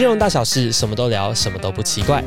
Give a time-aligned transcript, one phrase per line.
[0.00, 2.24] 金融大小事，什么都聊，什么都不奇怪。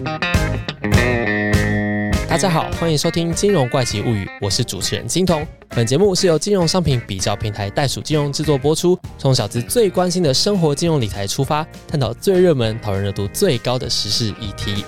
[2.30, 5.44] 大家好，欢迎收听《金融怪奇物语》，我是主持人金童。
[5.70, 14.86] 本节目是由金融商品比较平台袋鼠金融制作播出，从小资最关心的生活金融理财出发，探讨最热门、讨论热度最高的时事议题。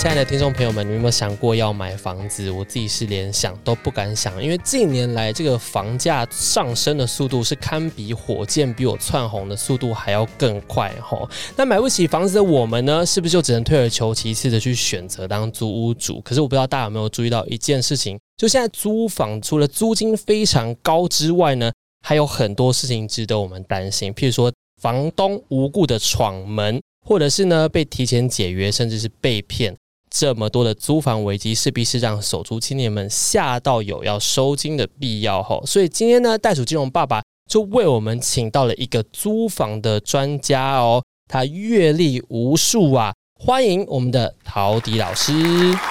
[0.00, 2.52] 亲爱的听众朋友们，你有没有想过要买房子？
[2.52, 11.28] 我自己是连想都不敢想，因为近年来这个房价上升的速度是堪比火箭，比我窜红的速度还要更快哈。
[11.56, 16.20] 那买不起房子的我们呢，是不是就只能退而求其次的去选择当租屋主？
[16.20, 21.72] 可是我不知道大家有没有注意到一件事情，就现在租房除了租金非常高之外呢，
[22.06, 29.74] 还有很多事情值得我们担心，譬如说房东无故的闯门，或者是呢被提前解约，甚至是被骗。
[30.10, 35.62] 这么多的租房危机，势必是让手租青年们吓到有要收金的必要吼。
[35.66, 45.32] 所以今天呢，袋鼠金融爸爸就为我们请到了一个租房的专家哦，他阅历无数啊，欢迎我们的陶迪老师。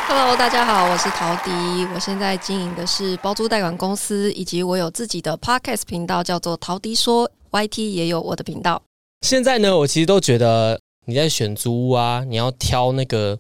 [0.08, 1.52] Hello，大家好，我是陶迪，
[1.94, 8.82] 我现在经营的是包租代管公司，以及我有自己的 Podcast 频道，叫做陶迪说 YT，也有我的频道。
[9.22, 13.38] 现在呢，我其实都觉得你在选租屋啊，你要挑那个。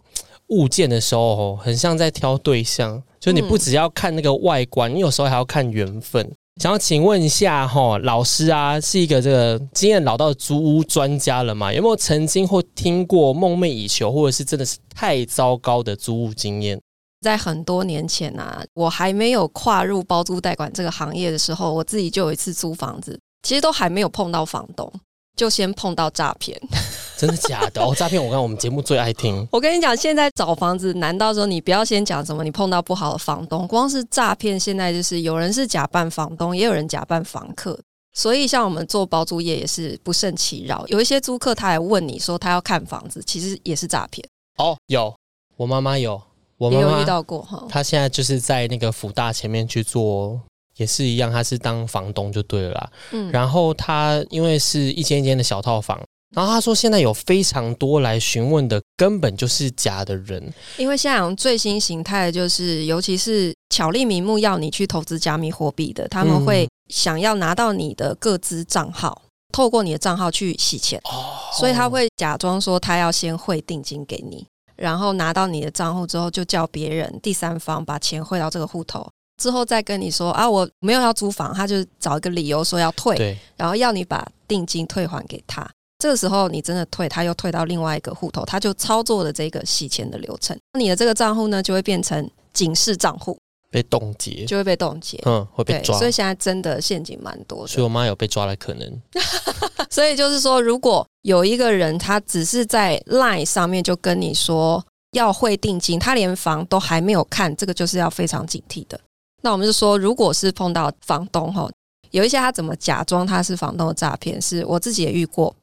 [0.49, 6.31] 物件的时候，很像在挑对象，就你不只要看那个外观，你有时候还要看缘分。
[6.61, 11.71] 想要请问一下，哈，老师啊，是一个这个经验老道的租屋专家了吗？
[11.71, 16.81] 有没有曾经或听过梦寐以求，或者是真的是太糟糕的租屋经验？
[17.21, 24.91] 在很多年前啊，我还没有跨入包租代管这个行业的时候，我自己就有一次租房子，其实都还没有碰到房东。
[25.37, 26.59] 就先碰到诈骗，
[27.15, 27.81] 真的假的？
[27.81, 28.21] 哦，诈骗！
[28.21, 29.47] 我看我们节目最爱听。
[29.53, 32.43] 我跟你讲，现在找房子，难道说你不要先讲什么？
[32.43, 37.79] 你碰到不好的房东，光是诈骗，现在就是有人是假扮房东，也有人假扮房客。
[38.13, 40.83] 所以，像我们做包租业也是不胜其扰。
[40.87, 44.27] 有一些租客他还问你说他要看房子，其实也是诈骗。
[44.57, 45.15] 哦，有，
[45.55, 46.19] 我妈妈有，
[46.57, 47.63] 我妈妈遇到过哈。
[47.69, 50.41] 她现在就是在那个福大前面去做。
[50.77, 52.89] 也是一样，他是当房东就对了。
[53.11, 55.99] 嗯，然后他因为是一间一间的小套房，
[56.35, 60.53] 然后他说现在有非常多来询问的，根本就是假的人。
[60.77, 70.99] 因为现在最新形态就是，尤其是巧立名目要你去投资加密货币的，他们会想要拿到你的各资账号，透过你的账号去洗钱。
[71.05, 74.45] 哦，所以他会假装说他要先汇定金给你，
[74.75, 79.07] 然后拿到你的账户之后，就叫别人第三方把钱汇到这个户头。
[79.37, 85.67] 之后再跟你说啊，我没有要租房，他就找一个理由说要退，然后要你把定金退还给他。
[85.99, 90.55] 这个时候你真的退，他又退到另外一个户头，他就操作了这个洗钱的流程。
[90.77, 93.35] 你的这个账户呢，就会变成警示账户，
[93.71, 95.97] 被冻结，就会被冻结，嗯，会被抓。
[95.97, 97.67] 所以现在真的陷阱蛮多的。
[97.67, 99.01] 所以我妈有被抓的可能。
[99.89, 108.99] 所以就是说，如果有一个人他只是在 Line 上面就跟你说要汇定金，他连房都还没有看，这个就是要非常警惕的。
[109.43, 111.69] 那我们就说，如果是碰到房东哈，
[112.11, 115.55] 有一些他怎么假装他是房东的诈骗，是我自己也遇过。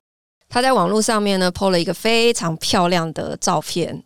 [0.48, 4.02] 他在网络上面呢，po 了一个非常漂亮的照片，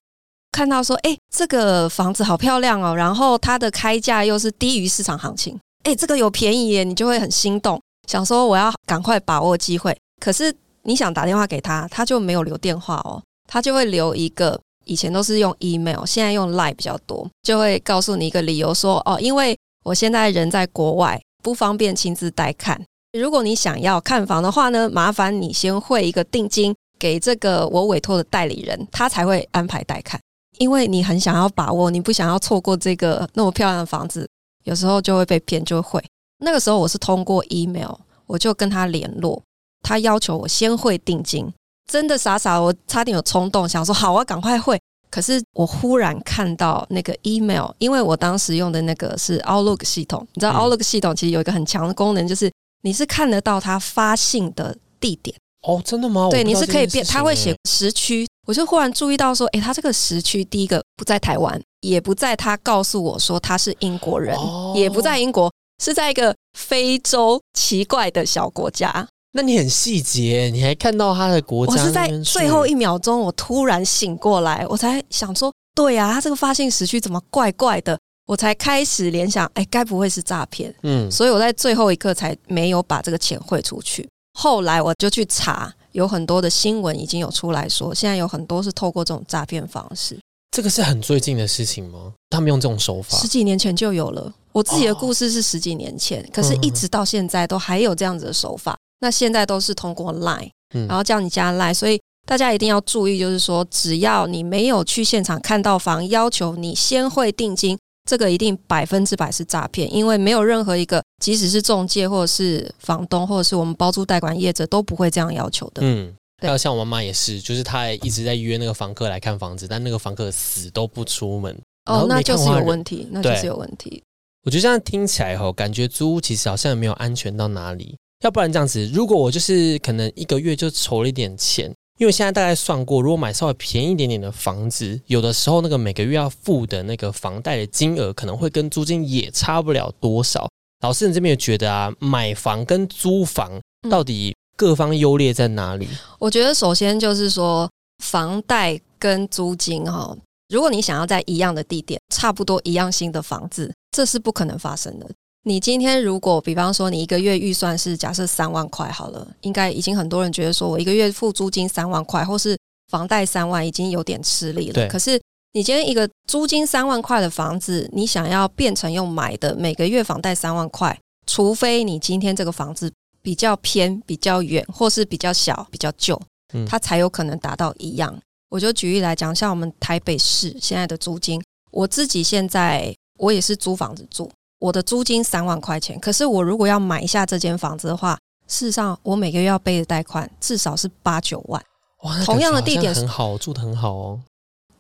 [0.50, 7.78] 看到说，哎，这个房子好漂亮哦，然后它的开价又是低于市场行情，哎，这个有便宜耶，你就会很心动，
[8.08, 9.94] 想说我要赶快把握机会。
[10.20, 14.58] 可是你想打电话给他，他就没有留电话哦，他就会留一个。
[14.88, 22.82] 以前都是用 email，现在用 line 比较多，就会告诉你一个理由说哦，因为我现在人在国外，不方便亲自带看。
[23.12, 30.20] 如果你想要看房的话呢，麻烦你先汇一个定金给这个我委托的代理人，他才会安排带看。
[30.58, 34.28] 因为你很想要把握，你不想要错过这个那么漂亮的房子，
[34.64, 36.02] 有时候就会被骗，就会。
[36.40, 37.92] 那个时候我是通过 email，
[38.26, 39.40] 我就跟他联络，
[39.82, 41.50] 他要求我先汇定金。
[41.88, 44.78] 真的傻傻，我差点有冲动想说好，我赶快会。
[45.10, 55.34] 可是我忽然看到那个 email，因为我当时用的那个是 Outlook 系统，你知道 Outlook 系统其实有一个很强的功能，就是你是看得到他发信的地点。
[55.66, 56.28] 哦，真的吗？
[56.30, 58.28] 对，你是可以变，他会写时区。
[58.46, 64.36] 我就忽然注意到说，诶，他这个时区第一个不在台湾，也不在他告诉我说他是英国人，
[64.74, 65.50] 也不在英国，
[65.82, 69.08] 是在一个非洲奇怪的小国家。
[69.38, 71.72] 那你很细节，你还看到他的国家。
[71.72, 77.96] 我是在最后一秒钟，我突然醒过来，我才想说，对呀，他这个发信时区怎么怪怪的？
[78.26, 80.74] 我才开始联想，哎，该不会是诈骗？
[80.82, 84.08] 嗯，所以我在最后一刻才没有把这个钱汇出去。
[84.36, 90.18] 后来我就去查，有很多的新闻已经有出来说，现在有很多是透过这种诈骗方式。
[90.50, 92.12] 这个是很最近的事情吗？
[92.30, 94.34] 他们用这种手法，十几年前就有了。
[94.50, 98.76] 我自己的故事是十几年前，可是一直到现在都还有这样子的手法。
[99.00, 100.50] 那现在都是通过 Line，
[100.88, 107.78] 然后叫你加赖，所以大家一定要注意，就是说，只要你没有去现场看到房，要求你先汇定金，
[108.08, 115.82] 这个一定百分之百是诈骗，因为没有任何一个，即使是中介或者是房东或者是我们包租代管业者都不会这样要求的。
[115.82, 121.56] 嗯，还有像我妈妈也是，就是她一直在约那个房客来看房子，但那个房客死都不出门。
[121.86, 124.02] 哦，那就是有问题，那就是有问题。
[124.44, 127.96] 我觉得这样听起来吼，感觉租屋其实好像也没有安全到哪里。
[128.20, 140.48] 要不然这样子，如果我就是可能一个月就筹了一点钱，因为现在大概算过，如果买稍微便宜一点点的房子，有的时候那个每个月要付的那个房贷的金额，可能会跟租金也差不了多少。
[140.80, 143.60] 老师，你这边也觉得啊，买房跟租房
[143.90, 145.88] 到底各方优劣在哪里？
[146.18, 147.70] 我觉得首先就是说，
[148.02, 150.16] 房贷跟租金哈，
[150.48, 155.08] 如果你想要在一样的地点，差不多一样新的房子，这是不可能发生的。
[155.44, 162.58] 你今天如果比方说你一个月预算是假设三万块好了，应该已经很多人觉得说我一个月付租金三万块，或是
[162.88, 164.88] 房贷三万已经有点吃力了。
[164.88, 165.20] 可是
[165.52, 172.92] 你今天一个租金三万块的房子，你想要变成用买的，每个月房贷三万块，除非你今天这个房子
[173.22, 176.20] 比较偏、比较远，或是比较小、比较旧，
[176.66, 178.14] 它才有可能达到一样。
[178.50, 184.30] 我就举例来讲，像我们台北市现在的租金，我自己现在我也是租房子住。
[184.58, 191.62] 我的租金三万块钱，可是我如果要买下这间房子的话，事实上我每个月要背的贷款至少是八九万。
[192.02, 194.20] 哇，同样的地点很好，住的很好哦。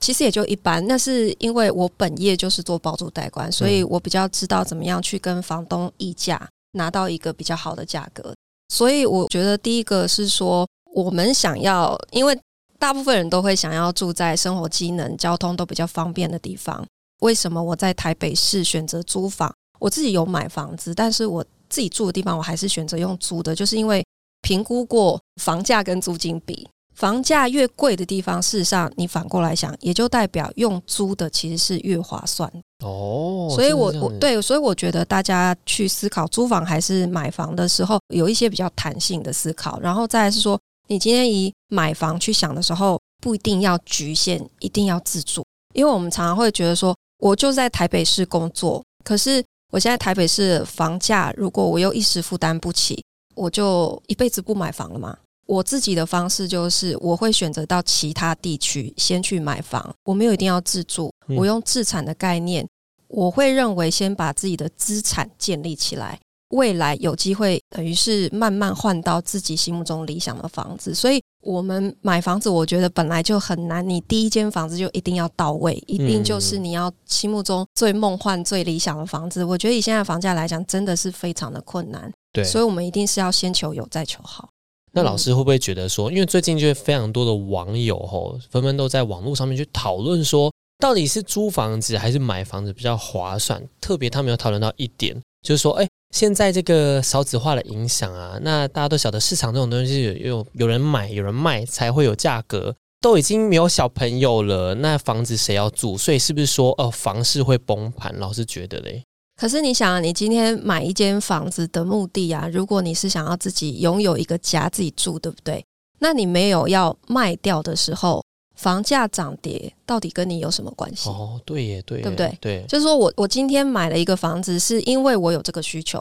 [0.00, 8.32] 其实也就一般，那是因为我本业就是做包租代管，所以我比较知道怎么样去跟房东议价，拿到一个比较好的价格。
[8.68, 12.38] 所以我觉得第一个是说，我们想要，因为
[12.78, 16.86] 大部分人都会想要住在生活机能、交通都比较方便的地方。
[17.20, 19.52] 为什么我在台北市选择租房？
[19.78, 24.04] 我自己有买房子，但是我自己住的地方，我还是选择用租的，就是因为
[24.42, 32.50] 评估过房价跟租金比，房价越贵的地方，事实上你反过来想，也就代表用租的其实是越划算
[32.84, 33.48] 哦。
[33.54, 40.58] 所以我我对，所以我觉得大家去思考租房还是买房的时候，有一些比较弹性的思考，然后再是说，
[40.88, 45.44] 你今天以买房去想的时候，不一定要局限，一定要自住，
[45.74, 49.44] 因为我们常常会觉得说，我就在台北市工作，可是。
[49.70, 53.04] 我现在台北市房价，如果我又一时负担不起，
[53.34, 55.16] 我就一辈子不买房了嘛？
[55.46, 62.66] 我自己的方式就是，我会选择到其他地区先去买房，我没有一定要自住，我用自产的概念，
[63.08, 66.18] 我会认为先把自己的资产建立起来。
[66.50, 70.94] 未来有机会，等于是慢慢换到自己心目中理想的房子。
[70.94, 73.86] 所以，我们买房子，我觉得本来就很难。
[73.86, 79.44] 你第一间房子就一定要到位，一定就是你要心目中最梦幻、最理想的房子。
[79.44, 82.10] 我觉得以现在房价来讲，真的是非常的困难。
[82.32, 84.48] 对，所以我们一定是要先求有，再求好。
[84.92, 93.62] 那老师会不会觉得说，因为最近就非常多的网友吼，纷纷都在网络上面去讨论说，到底是租房子还是买房子比较划算？
[93.82, 95.86] 特别他们有讨论到一点，就是说，哎。
[96.10, 105.98] 现在这个少子化的影响啊，那大家都晓得市场这种东西有有有人买有人卖才会有价格，都已经没有小朋友了，那房子谁要住？
[105.98, 108.16] 所以是不是说呃房市会崩盘？
[108.18, 109.04] 老是觉得嘞。
[109.36, 115.64] 可是你想啊，你今天买一间房子的目的啊，如果你是想要自己拥有一个家自己住，对不对？
[116.00, 118.24] 那你没有要卖掉的时候。
[118.58, 121.08] 房价涨跌到底跟你有什么关系？
[121.08, 122.36] 哦，对耶，对，对不对？
[122.40, 125.98] 对，就是说我我今天买了一个房子，是因为我有这个需求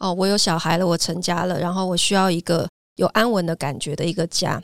[0.00, 4.62] 哦，我有小孩了，我成家了，然后我需要一个有安稳的感觉的一个家。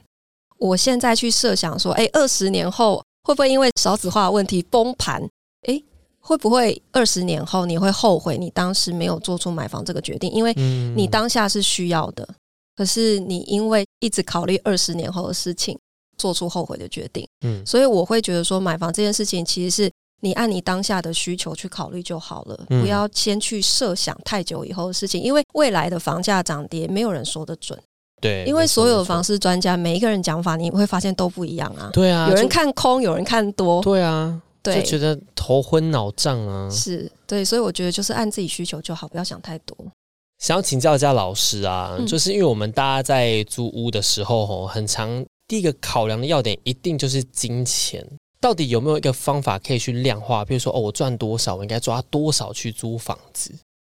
[0.59, 5.27] 我现在去设想说，哎，二十年后会不会因为少子化问题崩盘？
[5.67, 5.83] 哎，
[6.21, 10.31] 会不会二十年后你会后悔你当时没有做出买房这个决定？
[10.31, 10.53] 因为
[10.95, 12.29] 你当下是需要的，
[12.77, 15.79] 可是你因为一直考虑二十年后的事情。
[16.19, 27.81] 做出后悔的决定，嗯，所以我会觉得说，买房这件事情其实是你按你当下的需求去考虑就好了，不要先去设想太久以后的事情，因为未来的房价涨跌没有人说得准，
[28.21, 39.75] 对，因为所有的房市专家每一个人讲法，你会发现都不一样啊，对啊，有人看空，有人看多，对啊，对，就觉得头昏脑胀啊，是对，所以我觉得就是按自己需求就好，不要想太多。
[40.39, 45.25] 想要请教一下老师啊，就是因为我们大家在租屋的时候，吼，很常。
[45.51, 48.07] 第一个考量的要点一定就是金钱，
[48.41, 50.45] 到底有没有一个方法可以去量化？
[50.45, 53.53] 比如说，哦，我赚多少，我应该抓多少去租房子？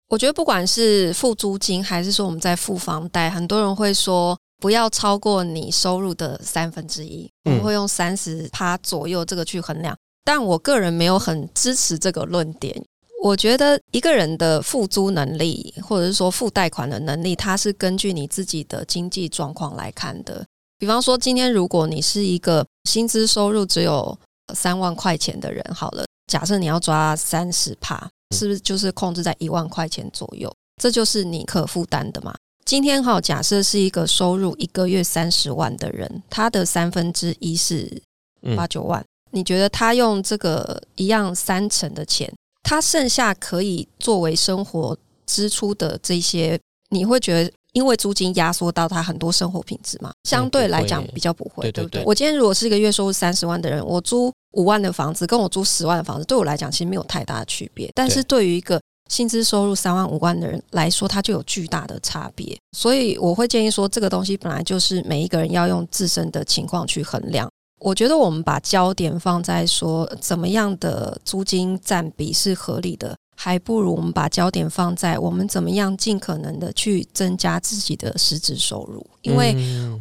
[0.07, 9.93] 我觉得不管是付租金，还是说我们在付房贷，很多人会说不要超过你收入的三分之一，我们会用三十趴左右这个去衡量。
[10.23, 12.81] 但我个人没有很支持这个论点。
[13.21, 20.45] 我觉得一个人的付租能力，或者是说付贷款的能力，它是根据你自己的经济状况来看的。
[20.81, 24.17] 比方说，今天如果你是一个薪资收入只有
[24.55, 30.51] 三万块钱的人，好了，假设你要抓三十趴，是不是就是控制在一万块钱左右？
[30.81, 32.35] 这就是你可负担的嘛？
[32.65, 38.01] 今天哈，假设是一个收入一个月三十万的人，他的三分之一是
[38.57, 42.33] 八九万，你觉得他用这个一样三成的钱，
[42.63, 44.97] 他剩下可以作为生活
[45.27, 46.59] 支出的这些，
[46.89, 47.51] 你会觉得？
[47.73, 52.03] 因为租金压缩到他很多生活品质嘛，相对来讲比较不会，对不对？
[52.05, 57.89] 我今天如果是一个月收入三十万的人，我租五万的房子，跟我租十万的房子，对我来讲其实没有太大的区别。
[57.95, 62.57] 但是对于一个薪资收入三万五万的人来说，它就有巨大的差别。
[62.77, 67.49] 所以我会建议说，这个东西本来就是每一个人要用自身的情况去衡量。
[67.79, 73.15] 我觉得我们把焦点放在说怎么样的租金占比是合理的。
[73.43, 79.55] 还不如我们把焦点放在我们怎么样尽可能的去增加自己的实质收入，因为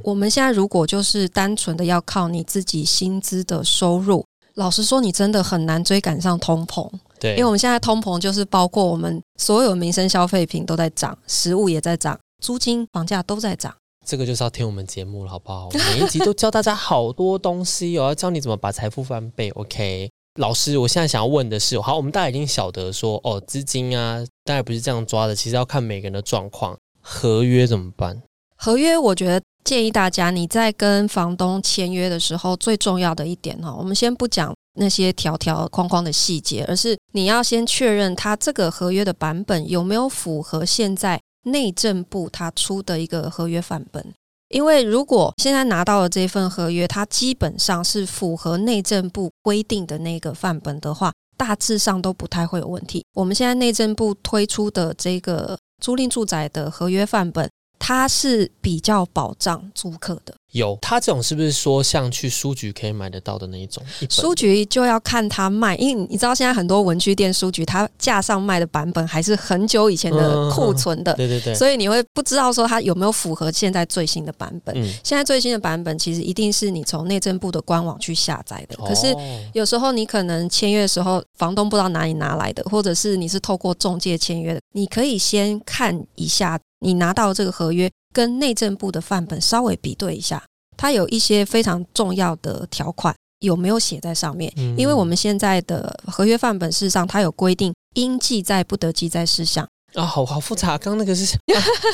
[0.04, 4.22] 我们现在如果就是单纯的要靠你自己薪资的收入，
[4.56, 6.86] 老实说，你真的很难追赶上通膨。
[7.18, 13.74] 对，因为我们现在通膨就是包括我们所有民生消费品都在涨，食物也在涨，租金、房价都在涨。
[14.06, 15.70] 这个就是要听我们节目了，好不好？
[15.72, 19.48] 每一集都教大家好多东西，我要教你怎么把财富翻倍。
[19.52, 20.09] OK。
[20.36, 26.76] 老师，我现在想要问的是，好，我们大家已经晓得说，哦，资金啊，当然不是这样抓的，其实要看每个人的状况。
[27.00, 28.22] 合约怎么办？
[28.56, 44.14] 合约，我觉得建议大家你在跟房东签约的时候，最重要的一点哈，我们先不讲那些条条框框的细节，而是你要先确认他这个合约的版本有没有符合现在内政部他出的一个合约范本。
[44.50, 53.04] 因为如果现在拿到的这份合约，它基本上是符合内政部规定的那个范本的话，大致上都不太会有问题。
[53.14, 57.48] 我们现在内政部推出的这个租赁住宅的合约范本。
[57.90, 63.82] 它是比较保障租客的，有它这种是不是说像去书局可以买得到的那一种？
[64.08, 74.72] 书局就要看它卖，因为你知道现在很多文具店、书局，它架上卖的版本还是很久以前的库存的，对对对，所以你会不知道说它有没有符合现在最新的版本。
[75.02, 79.12] 现在最新的版本其实一定是你从内政部的官网去下载的，可是
[79.52, 86.56] 有时候你可能签约的时候，房东不知道哪里拿来的，或者是你是透过中介签约的，你可以先看一下。
[86.80, 90.42] 你拿到这个合约，跟内政部的范本稍微比对一下，
[90.76, 94.52] 它有一些非常重要的条款有没有写在上面？
[94.76, 100.78] 因为我们现在的合约范本事实上它有规定应记载不得记载事项啊，好好复杂。
[100.78, 101.36] 刚那个是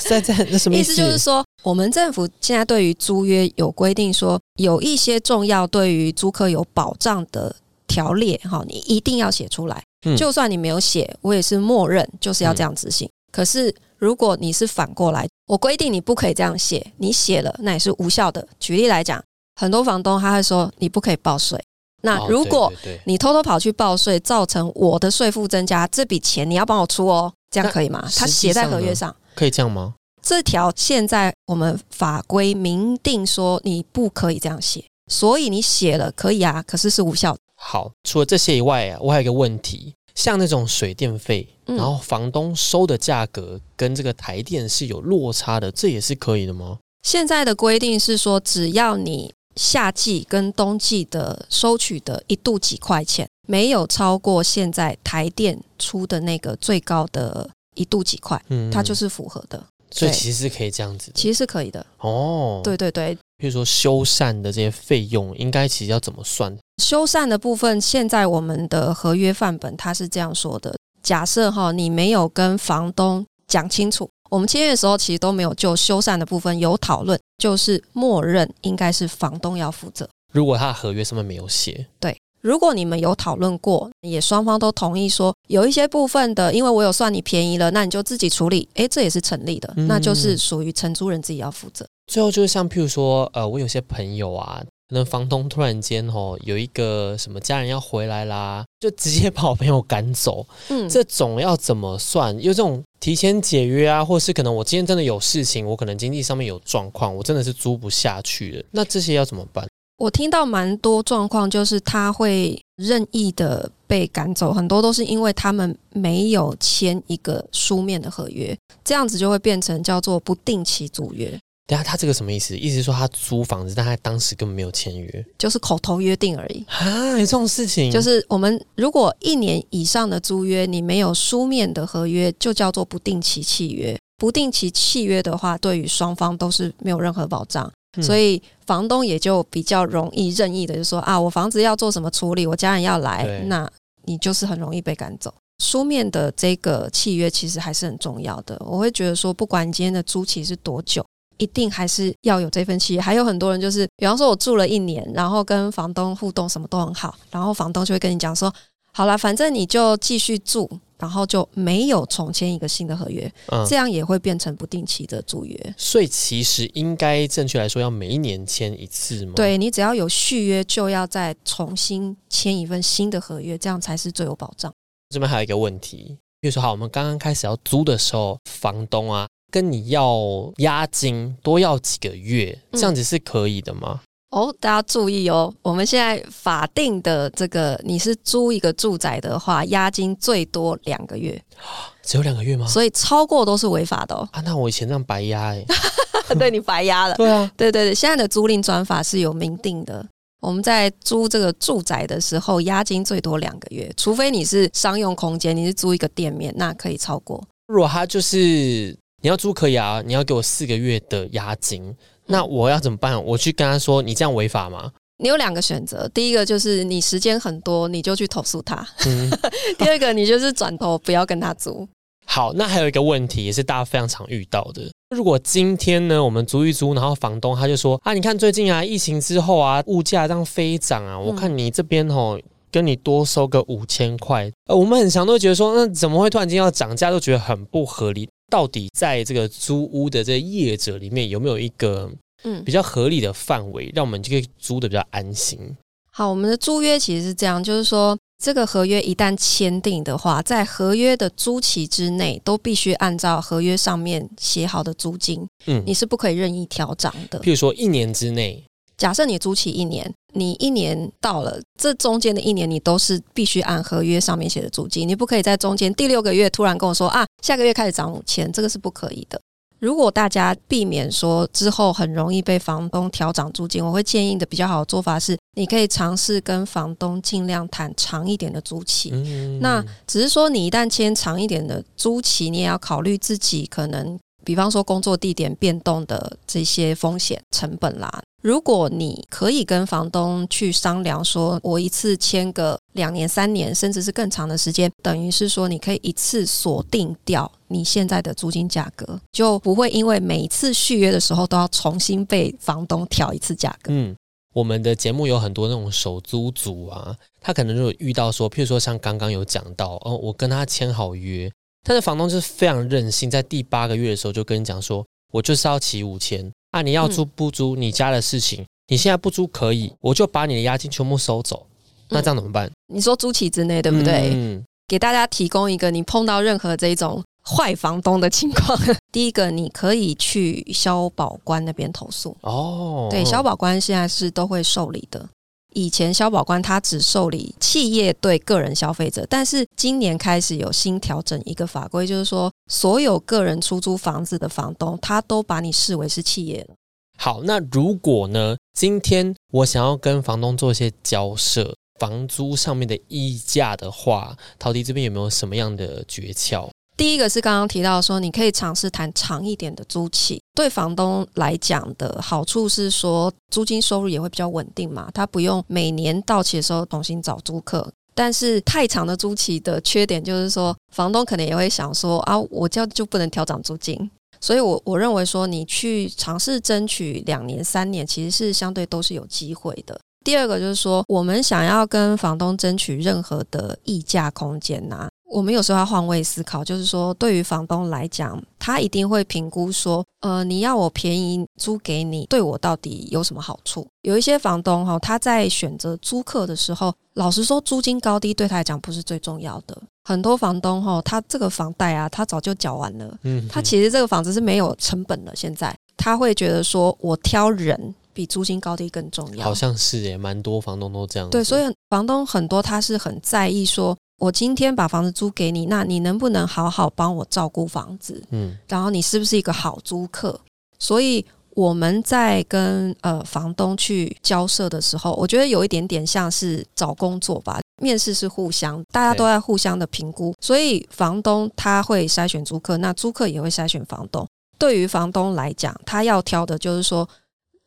[0.08, 0.94] 在在那什么意思？
[0.94, 7.54] 就是说，我们政府现在对于租约有规定，说有一些重要对于租客有保障的
[7.86, 9.82] 条例，哈，你一定要写出来。
[10.16, 13.10] 就算你没有写，我也是默认就是要这样执行。
[13.30, 13.74] 可是。
[13.98, 18.46] 如果你是反过来，我规定你不可以这样写，你写了那也是无效的。
[18.60, 19.24] 举例来讲，
[19.58, 21.58] 很多房东他会说你不可以报税。
[22.02, 22.70] 那如果
[23.04, 28.06] 你偷偷跑去报税，造成我的税负增加，这笔钱你要帮我出哦，这样可以吗？
[28.14, 29.94] 他写在合约上，可以这样吗？
[30.22, 37.34] 这条现在我们法规明定说你不可以这样写，所以你写了可以啊，可是是无效。
[37.54, 39.94] 好，除了这些以外啊，我还有一个问题。
[40.16, 46.78] 像那种水电费，然后房东收的价格跟这个台电是有落差的，这也是可以的吗？
[47.02, 59.62] 现在的规定是说，只要你夏季跟冬季的收取的一度几块钱，没有超过现在台电出的那个最高的一度几块，嗯，它就是符合的。
[59.92, 61.86] 所以其实是可以这样子，其实是可以的。
[61.98, 63.16] 哦，对对对。
[63.38, 66.56] 比如说修缮的这些费用，应该其实要怎么算？
[66.82, 80.08] 修缮的部分，现在我们的合约范本它是这样说的：假设哈，你没有跟房东讲清楚，我们签约的时候其实都没有就修缮的部分有讨论，就是默认应该是房东要负责。
[80.32, 82.16] 如果他的合约上面没有写，对。
[82.42, 91.84] 如果你们有讨论过，也双方都同意说有一些部分的，因为我有算你便宜了，那你就自己处理，诶，这也是成立的，那就是属于承租人自己要负责。
[92.06, 102.34] 最后就是像譬如说，呃，我有些朋友啊，可能房东突然间哦有一个什么家人要回来啦，就直接 把我朋友赶走，嗯，这种要怎么算？
[102.36, 109.66] 有这种提前解约啊，或是可能我今天真的有事情，我可能经济上面有状况，我真的是租不下去了，那这些要怎么办？
[109.98, 121.36] 我听到蛮多状况，就是他会任意的被赶走，很多都是因为他们没有签一个书面的合约，这样子就会变成叫做不定期租约。
[121.66, 122.56] 等下他这个什么意思？
[122.56, 127.10] 意思是说他租房子，但他当时根本没有签约，就是口头约定而已啊？
[127.10, 127.90] 有这种事情？
[127.90, 133.98] 就是我们如果一年以上的租约，你没有书面的合约，就叫做不定期契约。
[134.18, 137.70] 不定期契约的话，对于双方都是没有任何保障。
[138.02, 143.70] 所以房东也就比较容易任意的就说啊，我房子要做什么处理，我家人要来，那
[144.04, 145.34] 你就是很容易被赶走。
[145.64, 148.56] 书面的这个契约其实还是很重要的。
[148.64, 151.04] 我会觉得说，不管你今天的租期是多久，
[151.38, 153.00] 一定还是要有这份契约。
[153.00, 158.52] 还有很多人就是，比方说我住了一年，然后跟房东互动什么都很好，然后房东就会跟你讲说，
[158.92, 165.74] 好了，反正你就继续住，然后就没有重签一个新的合约，嗯这样也会变成不定期的租约。
[165.76, 174.72] 所以其实应该正确来说要每一年签一次吗？，对你只要有续约，就要再重新签一份新的合约，这样才是最有保障。
[175.10, 184.02] 这边还有一个问题，比如说好，我们刚刚开始要租的时候，房东啊跟你要押金多要几个月，嗯这样子是可以的吗？
[184.28, 191.42] 哦，大家注意哦，我们现在法定的这个，你是租一个住宅的话，押金最多两个月，
[192.04, 192.66] 只有两个月吗？
[192.66, 194.28] 所以超过都是违法的哦。
[194.32, 195.64] 啊，那我以前这样白押哎、
[196.38, 197.14] 对你白押了。
[197.16, 200.06] 对啊，对对对，现在的租赁专法是有明定的。
[200.42, 207.42] 我们在租这个住宅的时候，押金最多两个月，除非你是商用空间，你是租一个店面，那可以超过。
[207.68, 211.94] 如果他就是你要租可以啊，你要给我四个月的押金，
[212.26, 213.22] 那我要怎么办？
[213.24, 214.92] 我去跟他说，你这样违法吗？
[215.18, 219.30] 你有两个选择，第一个就是你时间很多，你就去投诉他；嗯，
[219.78, 221.88] 第二个你就是转头不要跟他租。
[222.26, 224.82] 好，那还有一个问题也是大家非常常遇到的。
[225.10, 232.38] 如果今天呢，我们租一租，然后房东他就说啊，你看最近啊，疫情之后啊，物价这样飞涨啊，我看你这边哦。
[232.72, 238.28] 跟你多收个五千块，呃，我们很常都觉得说，那怎么会突然间要涨价，都觉得很不合理。
[238.48, 242.10] 到底在这个租屋的这个业者里面，有没有一个
[242.44, 245.76] 嗯比，较合理的范围，让我们就可以租的比较安心？
[246.12, 257.38] 好，我们的租约其实是这样，就是说这个合约一旦签订的话，在合约的租期之内，都必须按照合约上面写好的租金，嗯，你是不可以任意调涨的。
[257.40, 258.64] 譬如说一年之内，
[258.96, 269.40] 假设你租期一年，你一年到了，这中间的一年你都是必须按合约上面写的租金，你不可以在中间第六个月突然跟我说啊，下个月开始涨五千，这个是不可以的。
[269.78, 279.10] 如果大家避免说之后很容易被房东调涨租金，我会建议的比较好的做法是，你可以尝试跟房东尽量谈长一点的租期。
[279.12, 288.22] 嗯那只是说，你一旦签长一点的租期，你也要考虑自己可能，比方说工作地点变动的这些风险成本啦。
[288.42, 303.92] 如果你可以跟房东去商量，说我一次签个两年、三年，甚至是更长的时间，等于是说你可以一次锁定掉你现在的租金价格，就不会因为每一次续约的时候都要重新被房东调一次价格。
[303.92, 304.14] 嗯，
[304.54, 311.50] 我们的节目有很多那种手租族啊，他可能就遇到说，譬如说像刚刚有讲到，哦，我跟他签好约，
[311.82, 321.66] 但是房东就是非常任性，在第八个月的时候就跟你讲说，我就是要起五千啊，你要租不租你家的事情，你现在不租可以，我就把你的押金全部收走，
[322.10, 322.70] 那这样怎么办？
[322.92, 324.30] 你说租期之内，对不对？
[324.34, 328.78] 嗯，给大家提供一个你碰到任何这种坏房东的情况，
[329.10, 332.36] 第一个你可以去消保官那边投诉。
[332.42, 335.26] 哦，对，消保官现在是都会受理的。
[335.74, 346.74] 以前消保官他只受理企业对个人消费者，但是今年开始有新调整一个法规，就是说所有个人出租房子的房东，他都把你视为是企业了。
[347.18, 356.68] 好，那如果呢，今天我想要跟房东做一些交涉，房租上面的议价的话，陶迪这边有没有什么样的诀窍？
[356.96, 367.92] 第一个是刚刚提到说，你可以尝试谈长一点的租期，对房东来讲的好处是说，租金收入也会比较稳定嘛，他不用每年到期的时候重新找租客。
[368.16, 374.10] 但是太长的租期的缺点就是说，房东可能也会想说啊，我这样就不能调涨租金。
[374.40, 379.98] 所以我，我认为说，你去尝试争取两年、三年，其实是相对都是有机会的。
[380.24, 393.86] 第二个就是说，我们想要跟房东争取任何的议价空间呐、我们有时候要换位思考，就是说，对于房东来讲，他一定会评估说，呃，你要我便宜租给你，对我到底有什么好处？
[394.02, 399.76] 有一些房东哈，他在选择租客的时候，老实说，租金高低对他来讲不是最重要的。
[400.04, 405.34] 很多房东哈，他这个房贷啊，他早就缴完了，嗯，他其实这个房子是没有成本的。
[405.34, 409.44] 现在他会觉得说，我挑人比租金高低更重要。
[409.44, 411.32] 好像是耶，蛮多房东都这样子。
[411.32, 418.22] 对，所以房东很多他是很在意说，我今天把房子租给你，那你能不能好好帮我照顾房子？
[418.30, 420.38] 嗯，然后你是不是一个好租客？
[420.78, 427.60] 所以我们在跟呃房东去交涉的时候，我觉得有一点点像是找工作吧。
[427.82, 434.26] 面试是互相，大家都在互相的评估，所以房东他会筛选租客，那租客也会筛选房东。
[434.58, 437.06] 对于房东来讲，他要挑的就是说，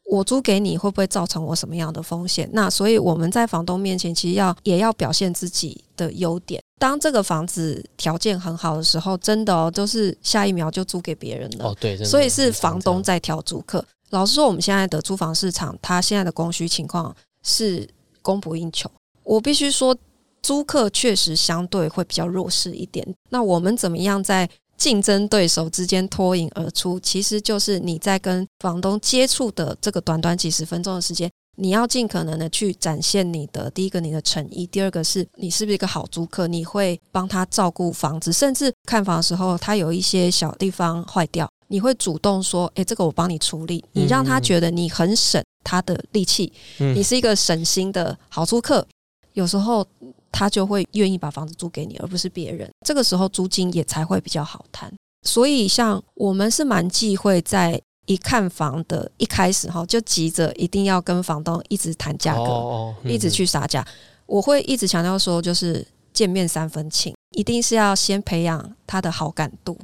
[0.09, 2.49] 我租给你会不会造成我什么样的风险？
[2.51, 6.61] 那所以我们在房东面前其实要也要表现自己的优点。
[6.79, 11.65] 当这个房子条件很好的时候，真的哦，就是下一秒就租给别人了。
[11.67, 13.85] 哦，对，所以是房东在挑租客。
[14.11, 17.87] 老实说，我们现在的租房市场，它现在的供需情况是
[18.21, 18.89] 供不应求。
[19.23, 19.95] 我必须说，
[20.41, 23.05] 租客确实相对会比较弱势一点。
[23.29, 26.99] 那我们怎么样在竞争对手之间脱颖而出？
[27.01, 48.87] 其实就是你在跟房东接触的这个短短几十分钟的时间，你要尽可能的去展现你的第一个你的诚意，第二个是你是不是一个好租客，你会帮他照顾房子，甚至看房的时候他有一些小地方坏掉，你会主动说：“诶，这个我帮你处理。”你让他觉得你很省他的力气，你是一个省心的好租客。
[49.33, 49.85] 有时候
[50.31, 52.69] 他就会愿意把房子租给你，而不是别人。
[52.85, 54.91] 这个时候租金也才会比较好谈。
[55.23, 63.85] 所以，像我们是蛮忌讳在一看房的一开始哈，就急着一定要跟房东一直谈价格，哦哦一直去杀价。
[64.25, 69.77] 我会一直强调说，就是见面三分情，一定是要先培养他的好感度，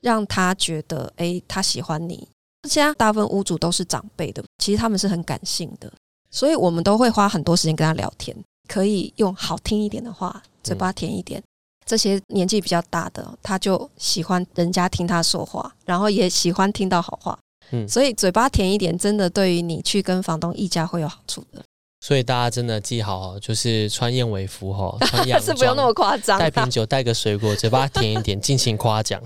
[0.00, 2.28] 让他觉得诶，他喜欢你。
[2.68, 5.92] 现在大部分屋主都是长辈的，其实他们是很感性的，
[6.30, 8.36] 所以我们都会花很多时间跟他聊天，
[8.68, 11.42] 可以用好听一点的话，嘴巴甜一点。
[11.84, 17.38] 这些年纪比较大的，他就喜欢人家听他说话，然后也喜欢听到好话。
[17.72, 21.62] 嗯所以嘴巴甜一点，真的对于你去跟房东议价会有好处的，
[22.00, 26.40] 所以大家真的记好哦，就是穿燕尾服哈， 穿洋是不用那么装，夸张、啊。
[26.40, 29.22] 带瓶酒，带个水果，嘴巴甜一点，尽情夸奖。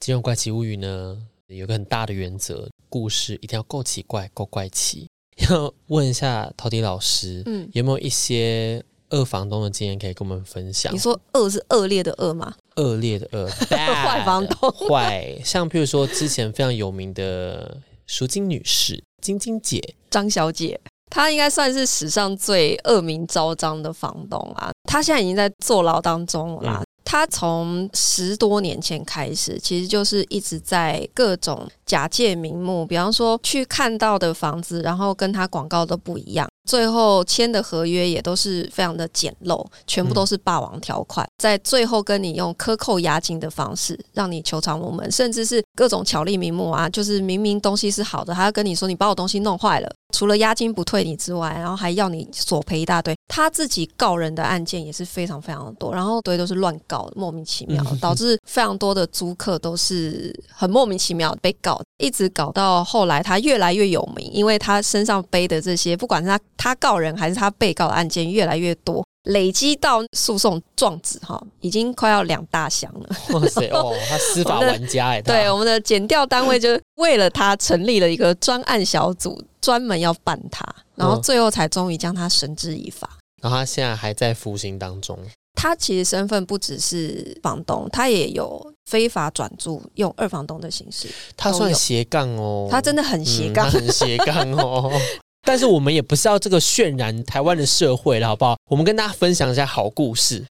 [0.00, 5.08] 金融怪奇物语呢，有个很大的原则，故事一定要够奇怪，够怪奇。
[5.50, 10.98] 要问一下陶迪老师，嗯，有没有一些恶房东的经验可以跟我们分享你？
[10.98, 12.54] 说恶是恶劣的恶吗？
[12.76, 24.70] 恶劣的恶， 坏房东坏，像譬如说之前非常有名的淑金女士、晶晶姐，张小姐，她应该算是史上最恶名昭彰的房东啊。
[24.84, 26.82] 她现在已经在坐牢当中了啦。
[27.06, 53.14] 她从十多年前开始，其实就是一直在各种假借名目，比方说去看到的房子，然后跟他广告都不一样，最后签的合约也都是非常的简陋，全部都是霸王条款，在最后跟你用克扣押金的方式让你求偿无门，甚至是各种巧立名目啊，就是明明东西是好的，他要跟你说你把我东西弄坏了，除了押金不退你之外，然后还要你索赔一大堆。
[53.28, 69.04] 他自己告人的案件也是非常非常的多，然后对都是乱告，莫名其妙，导致非常多的租客都是很莫名其妙地被告，一直搞到后来他越来越有名，因为他身上背的这些，不管是他他告人还是他被告的案件越来越多。
[69.26, 73.16] 累积到诉讼状纸哈，已经快要两大箱了。
[73.30, 83.18] 哇塞 哦，他司法玩家哎，对，我们的检调单位就为了他成立了一个专案小组，专门要办他，然后嗯最后才终于将他绳之以法。
[83.42, 85.18] 然后他现在还在服刑当中，
[85.54, 91.08] 他其实身份不只是房东，他也有非法转租，用二房东的形式。
[91.36, 94.90] 他算斜杠哦，他真的很斜杠嗯，很斜杠哦。
[95.46, 98.56] 但是我们也不是要这个渲染台湾的社会了，好不好？
[98.68, 100.44] 我们跟大家分享一下好故事。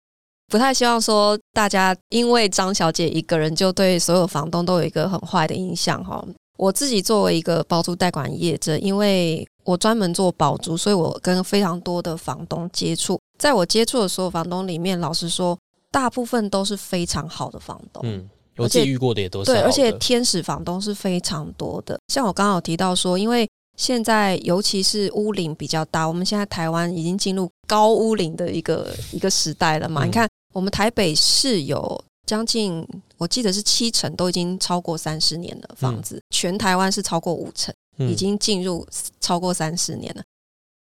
[0.51, 6.23] 不太希望说大家因为张小姐一个人就对所有房东都有一个很坏的印象哈。
[6.57, 13.19] 我自己作为一个包租代管业者，因为我专门做包租，所以我跟非常多的房东接触。
[13.39, 15.57] 在我接触的所有房东里面，老实说，
[15.91, 18.03] 大部分都是非常好的房东。
[18.05, 21.99] 嗯，我自己遇过的也都是对，而且天使房东是非常多的。
[22.13, 30.05] 像我刚刚有提到说，因为现在尤其是屋龄比较大，我们现在台湾已经进入高屋龄的一个一个时代了嘛。
[30.05, 38.87] 嗯你看，我们台北市有将近，我记得是七成都已经超过三十年的房子，全台湾是超过五成，嗯已经进入
[39.19, 40.23] 超过三十年了。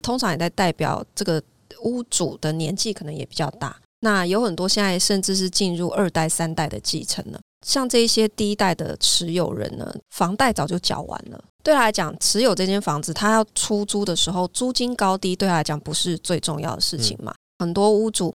[0.02, 1.42] 通常也在代表这个
[1.82, 3.76] 屋主的年纪可能也比较大。
[4.00, 7.40] 那有很多现在甚至是进入二代、三代的继承了。
[7.66, 11.42] 像这一些第一代的持有人呢，房贷早就缴完了。
[11.62, 17.34] 对他来讲，持有这间房子，他要出租的时候，租金高低对他来讲不是最重要的事情嘛。
[17.58, 18.32] 很多屋主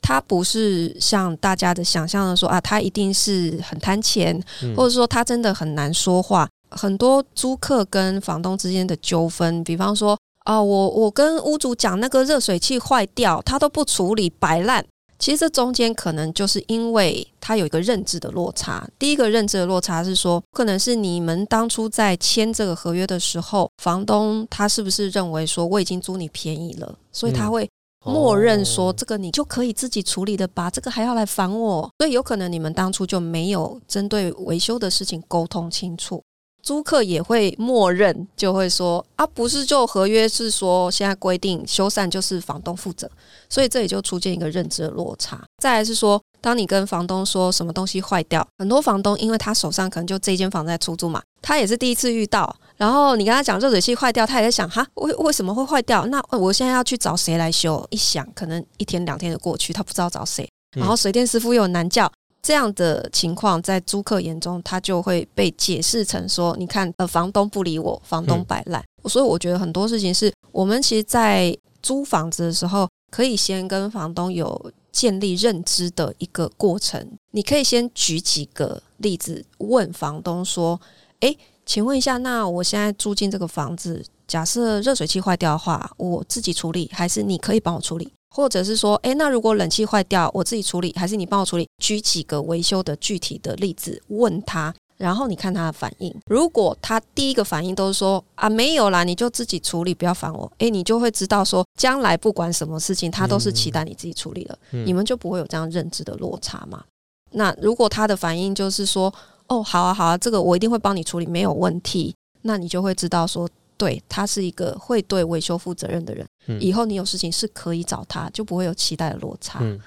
[0.00, 6.48] 他不是像大家的想象的说啊，他一定是很贪钱，嗯或者说他真的很难说话。
[6.70, 14.84] 很多租客跟房东之间的纠纷，比方说啊，我我跟屋主讲那个热水器坏掉，他都不处理，摆烂。
[15.18, 18.88] 其实这中间可能就是因为他有一个认知的落差。
[18.98, 27.70] 第一个认知的落差是说，可能是你们当初在签这个合约的时候，房东他是不是认为说我已经租你便宜了，所以他嗯会
[28.04, 36.22] 默认说哦这个你就可以自己处理的吧，这个还要来烦我，所以有可能你们当初就没有针对维修的事情沟通清楚。
[36.68, 43.10] 租客也会默认就会说啊，不是就合约是说现在规定修缮就是房东负责，
[43.48, 45.42] 所以这里就出现一个认知的落差。
[45.62, 56.04] 再来是说，当你跟房东说什么东西坏掉，很多房东因为他手上可能就这间房在出租嘛，他也是第一次遇到，然后你跟他讲热水器坏掉，他也在想哈为为什么会坏掉？
[56.08, 57.82] 那我现在要去找谁来修？
[57.88, 62.12] 一想可能一天两天就过去，他不知道找谁，然后水电师傅又难叫。
[62.40, 77.06] 这样的情况在租客眼中，他就会被解释成说：“你看，呃，房东不理我，房东摆烂。”所以我觉得很多事情是我们其实，在租房子的时候，可以先跟房东有建立认知的一个过程。
[77.32, 80.80] 你可以先举几个例子，问房东说
[81.20, 91.66] ：“诶，请问一下，那我现在租进这个房子，假设热水器坏掉的话，我自己处理，还是你可以帮我处理？”或者是说，诶，那如果冷气坏掉，我自己处理，还是你帮我处理？
[91.82, 96.14] 举几个维修的具体的例子，问他，然后你看他的反应。
[96.26, 100.50] 如果他第一个反应都是说啊，没有啦，你就自己处理，不要烦我。
[100.58, 106.84] 诶，你就会知道说，将来不管什么事情，他都是期待你自己处理了，你们就不会有这样认知的落差嘛。
[107.32, 109.12] 那如果他的反应就是说，
[109.46, 113.48] 哦，好啊，好啊，这个我一定会帮你处理，没有问题，那你就会知道说。
[113.78, 116.26] 对他是一个会对维修负责任的人，
[116.60, 119.58] 以后你有事情是可以找他，就不会有期待的落差。
[119.62, 119.78] 嗯，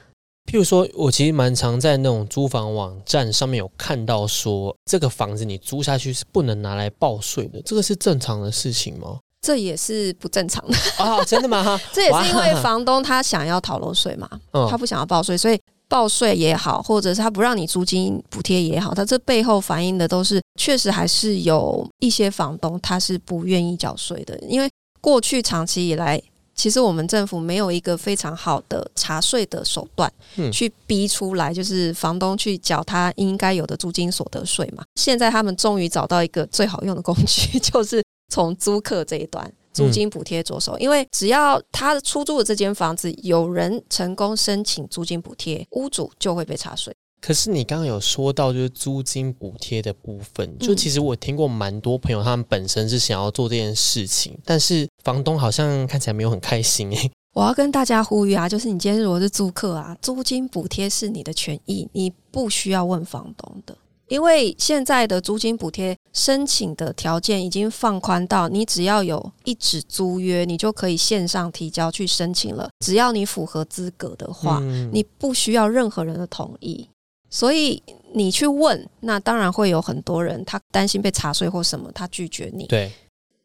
[0.46, 9.20] 譬如说，我其实蛮常在那种租房网站上面有看到说，这个房子你租下去是不能拿来报税的，这个是正常的事情吗？
[9.42, 11.24] 这也是不正常的啊！
[11.26, 11.80] 真的吗？
[11.92, 14.30] 这也是因为房东他想要逃漏税嘛，
[14.70, 15.60] 他不想要报税，所以。
[15.92, 24.70] 报税也好，或者是他不让你租金补贴也好，他这背后反映的都是确实还是有一些房东他是不愿意缴税的，因为
[25.02, 26.18] 过去长期以来，
[26.56, 30.12] 其实我们政府没有一个非常好的查税的手段，
[30.52, 34.84] 去逼出来就是房东去缴他应该有的租金所得税嘛。
[34.96, 39.52] 现在他们终于找到一个最好用的工具， 就是从租客这一端。
[39.74, 46.94] 租金补贴着手，因为只要他出租的这间房子有人成功申请租金补贴，屋主就会被查税。
[47.22, 57.12] 可是你刚刚有说到就是租金补贴的部分，就其实我听过蛮多朋友，他们本身是想要做这件事情，但是房东好像看起来没有很开心诶。
[57.34, 63.78] 我要跟大家呼吁啊， 就是你今天如果是租客啊，租金补贴是你的权益，你不需要问房东的。
[64.08, 72.70] 因为现在的租金补贴申请的条件已经放宽到，你只要有一纸租约，你就可以线上提交去申请了。
[72.86, 74.60] 只要你符合资格的话，
[74.92, 76.86] 你不需要任何人的同意。
[77.32, 77.82] 所以
[78.14, 82.68] 你去问，那当然会有很多人他担心被查税或什么，他拒绝你。
[82.68, 82.90] 对，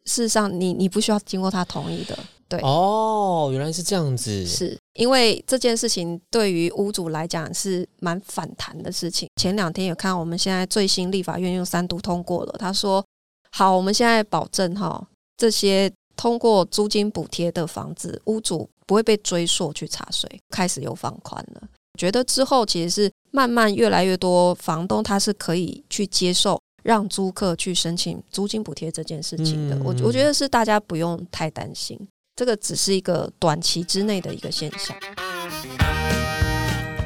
[0.05, 2.18] 事实上你你不需要经过他同意的。
[2.49, 4.46] 对哦，原来是这样子。
[4.46, 9.29] 是因为这件事情对于屋主来讲是蛮反弹的事情。
[9.35, 13.05] 前两天有看，我们现在最新立法院用三读通过了，他说
[13.51, 15.05] ：“好，我们现在保证哈，
[15.37, 21.68] 这些通过租金补贴的房子，屋主不会被追溯去查税，开始有放宽了。
[21.96, 29.76] 觉得之后其实是慢慢越来越多房东他是可以去接受让租客去申请租金补贴这件事情的。
[29.82, 31.98] 我我觉得是大家不用太担心。”
[32.37, 34.94] 这个只是一个短期之内的一个现象。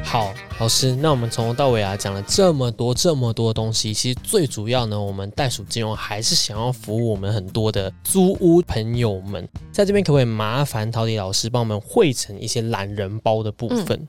[0.02, 9.48] 好，老师，那我们从头到尾啊讲了这么多这么多东西，其实最主要呢，我们袋鼠金融还是想要服务我们很多的租屋朋友们。
[9.70, 14.08] 在这边可不可以麻烦陶迪老师帮我们汇成一些懒人包的部分？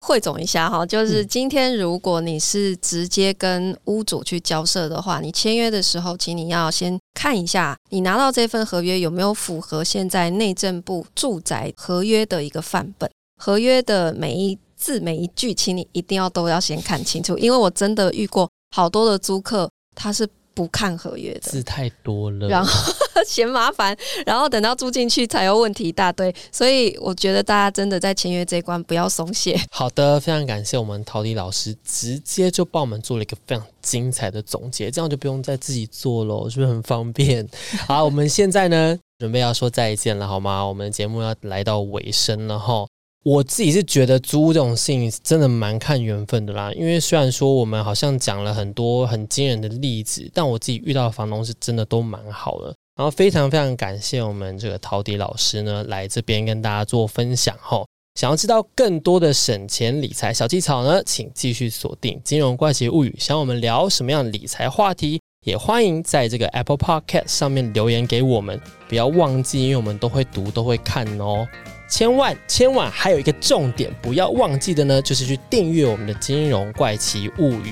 [0.00, 13.10] 汇总一下哈，就是今天如果你是直接跟屋主去交涉的话，你签约的时候，请你要先看一下，你拿到这份合约有没有符合现在内政部住宅合约的一个范本，
[13.42, 20.28] 合约的每一字每一句，请你一定要都要先看清楚，因为我真的遇过好多的租客，他是。
[20.58, 22.92] 不看合约的字太多了，然后
[23.24, 29.56] 嫌麻烦，然后等到住进去才有问题一大堆，所以我觉得大家真的在签约这一关不要松懈。
[29.70, 37.48] 好的，非常感谢我们陶迪老师，直接就帮我们做了一个非常精彩的总结，这样就不用再自己做了，是不是很方便？
[37.86, 40.64] 好，我们现在呢准备要说再见了，好吗？
[40.64, 42.87] 我们节目要来到尾声了哈。
[43.28, 52.74] 我自己是觉得租这种事情真的蛮看缘分的啦，因为虽然说我们好像讲了很多很惊人的例子，但我自己遇到的房东是真的都蛮好的。
[52.96, 57.84] 然后非常非常感谢我们这个陶迪老师呢来这边跟大家做分享哈。
[58.18, 63.14] 想要知道更多的省钱理财小技巧呢，请继续锁定《金融怪奇物语》。
[63.22, 68.58] 想我们聊什么样的理财话题，也欢迎在这个 Apple Podcast 上面留言给我们。
[68.88, 71.46] 不要忘记，因为我们都会读都会看哦。
[71.88, 77.70] 千万千万还有一个重点，不要忘记的呢，就是去订阅我们的《金融怪奇物语》。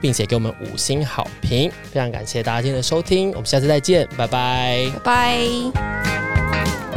[0.00, 1.68] 并且给我们五星好评。
[1.90, 4.88] 非常感谢大家今天的收听，我们下次再见，拜拜。
[5.02, 5.40] 拜
[5.72, 6.87] 拜。